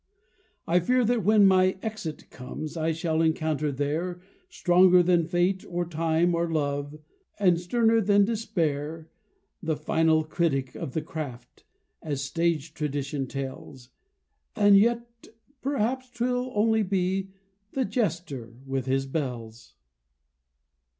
I 0.65 0.79
fear 0.79 1.05
that 1.05 1.23
when 1.23 1.45
my 1.45 1.77
Exit 1.83 2.31
comes, 2.31 2.75
I 2.75 2.91
shall 2.91 3.21
encounter 3.21 3.71
there, 3.71 4.19
Stronger 4.49 5.03
than 5.03 5.27
fate, 5.27 5.63
or 5.69 5.85
time, 5.85 6.33
or 6.33 6.51
love, 6.51 6.97
And 7.37 7.59
sterner 7.61 8.01
than 8.01 8.25
despair, 8.25 9.11
The 9.61 9.75
Final 9.77 10.23
Critic 10.23 10.73
of 10.73 10.93
the 10.95 11.03
craft, 11.03 11.65
As 12.01 12.23
stage 12.23 12.73
tradition 12.73 13.27
tells; 13.27 13.89
And 14.55 14.75
yet 14.75 15.27
perhaps 15.61 16.09
'twill 16.09 16.51
only 16.55 16.81
be 16.81 17.29
The 17.73 17.85
jester 17.85 18.55
with 18.65 18.87
his 18.87 19.05
bells. 19.05 19.75